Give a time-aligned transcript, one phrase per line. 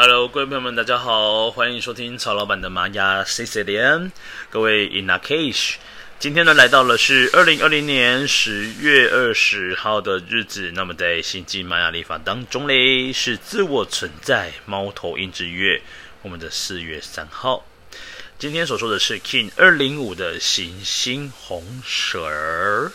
[0.00, 4.12] Hello，各位朋友们，大家好，欢迎收听曹老板的玛雅 C C D N，，
[4.48, 5.74] 各位 In Lak'ech，
[6.20, 15.82] 今天呢来到了是二零二零年十月二十号的日子，那么在星际玛雅历法当中嘞，是自我存在猫头鹰之月，
[16.22, 17.66] 我们的四月三号，
[18.38, 22.87] 今天所说的是 King 二零五的行星红蛇。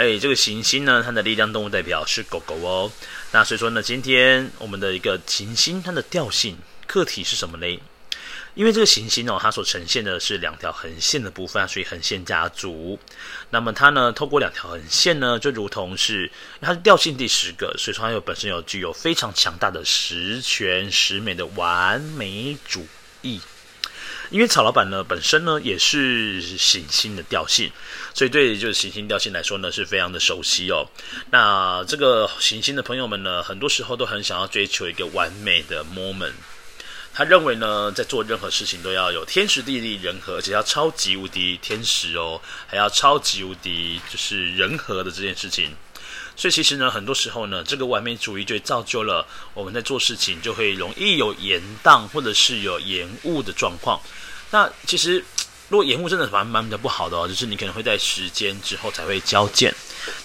[0.00, 2.90] 哎，这个行星呢，它的力量动物代表是狗狗哦。
[3.32, 6.56] 那所以说呢，今天我们的一个行星，它的调性
[6.86, 7.78] 课题是什么呢？
[8.54, 12.98] 因为这个行星哦，它所呈现的是两条横线的部分，所以横线家族。
[13.50, 22.86] 那么它呢，透过两条横线呢，就如同是它的调性第十个，所以说它有本身有具有非常强大的十全十美的完美主
[23.20, 23.38] 义。
[24.30, 27.70] 因为曹老板呢，本身呢也是行星的调性，
[28.14, 30.88] 所以对就是行星调性来说呢，是非常的熟悉哦。
[31.30, 36.32] 那这个行星的朋友们呢，很多时候都很想要追求一个完美的 moment。
[37.12, 45.74] 他认为呢，在做任何事情都要有天时地利人和，而且要超级无敌天时哦，还要超级无敌就是人和的这件事情。
[46.40, 54.00] 所以其实呢，很多时候呢，这个完美主义就造就了我们在做事情就会容易有延宕或者是有延误的状况。
[54.50, 55.22] 那其实，
[55.68, 59.74] 如果延误真的蛮蛮的不好的哦，就是你可能会在时间之后才会交件。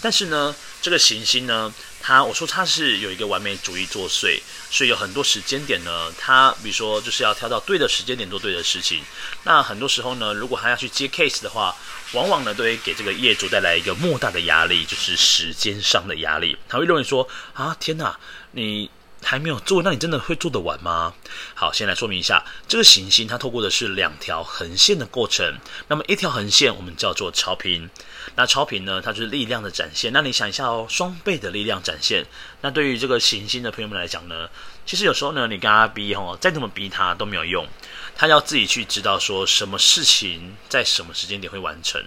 [0.00, 9.02] 但是呢，这个行星呢，他我说他是有一个完美主义作祟，所以有很多时间点呢，他比如说就是要挑到对的时间点做对的事情。
[9.44, 11.76] 那很多时候呢，如果他要去接 case 的话，
[12.12, 16.56] 往往呢都会给这个业主带来一个莫大的压力，就是时间上的压力。
[16.68, 18.18] 他会认为说啊，天哪，
[18.52, 18.90] 你。
[19.22, 21.14] 还没有做，那你真的会做得完吗？
[21.54, 25.58] 好，先来说明一下，这个行星它透过的是两条横线的过程。
[25.88, 27.88] 那么一条横线我们叫做超频，
[28.34, 30.12] 那超频呢，它就是力量的展现。
[30.12, 32.26] 那你想一下哦，双倍的力量展现。
[32.62, 34.48] 那对于这个行星的朋友们来讲呢，
[34.84, 37.68] 其实有时候呢，你跟他逼吼，再怎么逼他都没有用，
[38.16, 42.02] 他要自己去知道说什么事情在什么时间点会完成。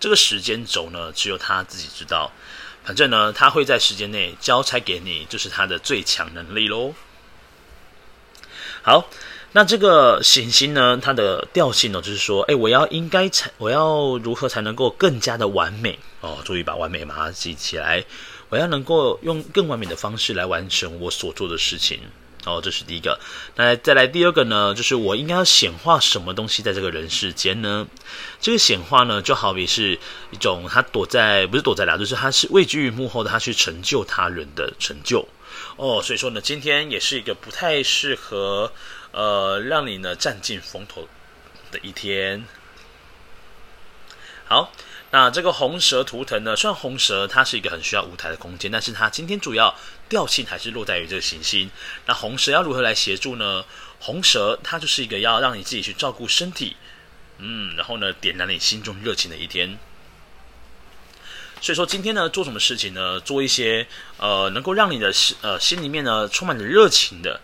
[0.00, 2.32] 这个时间轴呢，只有他自己知道。
[2.86, 6.94] 反正呢，他会在时间内交差给你，就是他的最强能力喽。
[8.82, 9.10] 好，
[9.50, 16.38] 那这个行星呢，它的调性呢，就是说，哎，我要应该才，我要如何才能够更加的完美哦？
[16.44, 18.04] 注意把完美把它记起来，
[18.50, 21.98] 我要能够用更完美的方式来完成我所做的事情。
[22.46, 23.18] 哦，这是第一个。
[23.56, 27.86] 那再来第二个呢，就是我应该要显化什么东西在这个人世间呢？
[28.40, 29.98] 这个显化呢，就好比是
[30.30, 35.28] 一种他躲在，不是躲在哪，就是他是位居于幕后的，他去成就他人的成就。
[35.76, 38.72] 哦，所以说呢，今天也是一个不太适合
[39.10, 41.08] 呃让你呢占尽风头
[41.72, 42.44] 的一天。
[44.46, 44.72] 好。
[45.12, 49.72] 那这个红蛇图腾呢，虽然红蛇它是一个很需要舞台的空间，但是它今天主要
[50.08, 51.70] 调性还是落在于这个行星。
[52.06, 53.64] 那红蛇要如何来协助呢？
[54.00, 56.76] 红蛇它就是一个要让你自己去照顾身体，
[57.38, 59.78] 嗯，然后呢点燃你心中热情的一天。
[61.60, 63.20] 所以说今天呢做什么事情呢？
[63.20, 63.86] 做一些
[64.18, 67.40] 呃能够让你的心呃心里面呢充满着热情的。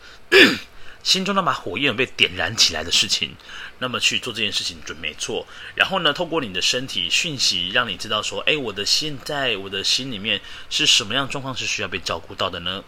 [1.03, 3.35] 心中那把火焰被点燃起来的事情，
[3.79, 5.47] 那么去做这件事情准没错。
[5.75, 10.41] 然后呢，透过你的身体讯息，让你知道说，哎，我的心在我的心里面
[10.71, 12.85] 是什么样状况是需要被照顾到的呢？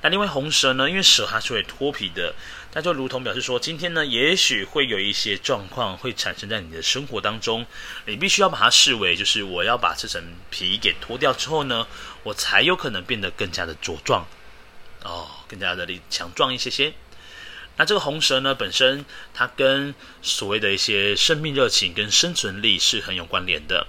[0.00, 2.34] 那另外红蛇呢，因为蛇它是会脱皮的，
[2.72, 7.66] 它就如同表示说，今天呢，也许会有一些状况会产生在你的生活当中，
[8.06, 11.86] 你必须要把它视为，就是我要把这层皮给脱掉之后呢，
[12.22, 14.24] 我才有可能变得更加的茁壮，
[15.02, 16.92] 哦，更加的力强壮一些些。
[17.78, 23.86] 那这个红蛇呢，本身它跟所谓的一些生命热情跟生存力是很有关联的，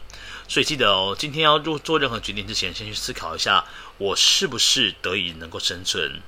[0.47, 3.66] 所以记得哦，今天要做做任何决定之前，先去思考一下，
[3.97, 6.22] 我是不是得以能够生存。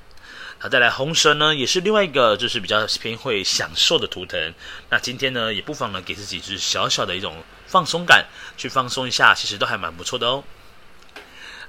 [0.58, 4.54] 好，再来红蛇呢，也是另外一个就是比较偏会享受的图腾。
[4.90, 8.26] 那今天呢，也不妨呢给自己就是小小的一种放松感，
[8.58, 10.44] 去放松一下，其实都还蛮不错的哦。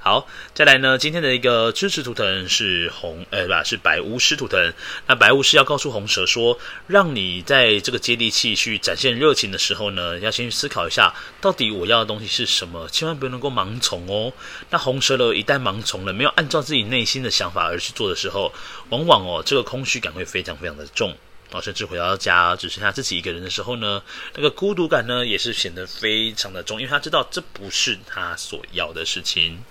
[0.04, 4.72] 好，再来呢，今天的一个支持图腾是红，呃，不是白巫师图腾。
[5.06, 6.58] 那白巫师要告诉红蛇说，
[6.88, 14.32] 让你在这个接地气去展现热情的时候呢，要先去思考一下，到底我要的东西是什么，千万不能够盲从哦。
[14.70, 18.52] 那红蛇呢，一旦盲从了，没有按照自己内心的想法而去做的时候，
[18.88, 21.16] 往往哦，这个空虚感会非常非常的重
[21.52, 24.02] 哦，甚至回到家只剩下自己一个人的时候呢，
[24.34, 29.62] 那个孤独感呢，也是显得非常的重，因为他知道这不是他所要的事情。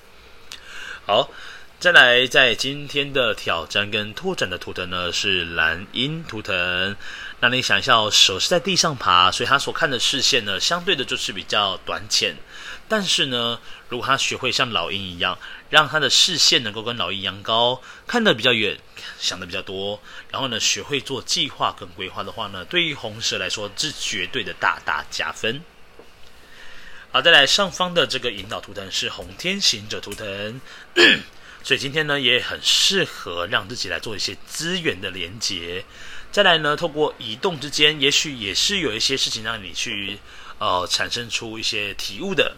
[1.11, 1.29] 好，
[1.77, 6.95] 再来，在今天的挑战跟拓展的图腾呢，是蓝鹰图腾。
[7.41, 12.37] 那你想一下哦，手是在地上爬，所以他所看的视线呢，相对的就是比较短浅。
[12.87, 13.59] 但是呢，
[13.89, 15.37] 如果他学会像老鹰一样，
[15.69, 18.79] 让他的视线能够跟老鹰一样高，看得比较远，
[19.19, 25.61] 想的比较多，然后呢，学会做计划跟规划的话呢，对于红蛇来说，是绝对的大大加分。
[27.13, 30.61] 好，再来上方的这个引导图腾是红天行者图腾。
[31.61, 35.83] 所以今天呢，也很适合让自己来做一些资源的连接。
[36.31, 40.19] 再来呢，透过移动之间，也许也是有一些事情让你去
[40.57, 42.55] 呃产生出一些体悟的。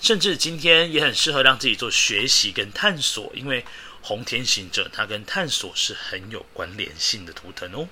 [0.00, 3.64] 甚至今天也很适合让自己做学习跟探索，因为
[4.02, 7.86] 红天行者它跟探索是很有关联性的图腾哦。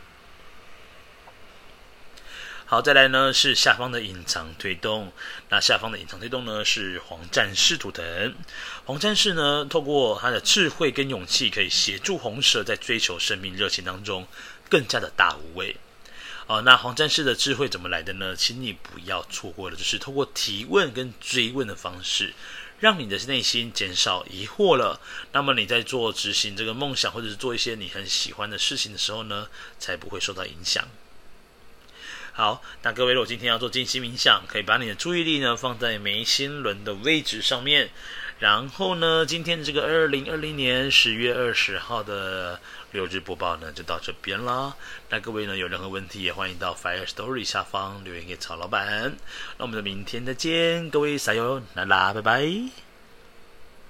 [2.73, 5.13] 好，再来呢是下方的隐藏推动。
[5.51, 8.35] 那下方的隐藏推动呢是黄战士图腾。
[8.87, 14.27] 黄战士呢，透过他的智慧跟勇气，可以协助红蛇在追求生命热情当中
[14.71, 15.77] 更加的大无畏。
[16.47, 18.35] 哦，那黄战士的智慧怎么来的呢？
[18.35, 22.33] 请你不要错过了，就是透过提问跟追问的方式，
[22.81, 24.99] 让你的内心减少疑惑了。
[25.33, 29.49] 那么你在做执行这个梦想，或者是做一些你很喜欢的事情的时候呢，
[29.79, 30.89] 才不会受到影响。
[32.35, 37.91] 好，那各位，如果今天要做静心冥想，可以把你的注意力呢放在眉心轮的位置上面。
[38.39, 42.59] 然后呢，今天这个二零二零年十月二十号的
[42.91, 44.75] 六日播报呢，就到这边啦。
[45.11, 49.15] 那各位呢，有任何问题也欢迎到 Fire Story 下方留言给曹老板。
[49.59, 52.92] 那我们的明天再见，各位撒由那拉，拜拜。